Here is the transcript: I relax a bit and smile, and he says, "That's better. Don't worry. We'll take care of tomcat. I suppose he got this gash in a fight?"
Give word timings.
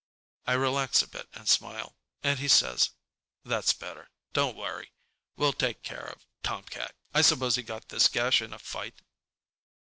I 0.47 0.53
relax 0.53 1.03
a 1.03 1.07
bit 1.07 1.27
and 1.35 1.47
smile, 1.47 1.95
and 2.23 2.39
he 2.39 2.47
says, 2.47 2.89
"That's 3.45 3.71
better. 3.71 4.09
Don't 4.33 4.57
worry. 4.57 4.93
We'll 5.35 5.53
take 5.53 5.83
care 5.83 6.07
of 6.07 6.25
tomcat. 6.41 6.95
I 7.13 7.21
suppose 7.21 7.55
he 7.55 7.61
got 7.61 7.89
this 7.89 8.07
gash 8.07 8.41
in 8.41 8.51
a 8.51 8.57
fight?" 8.57 9.03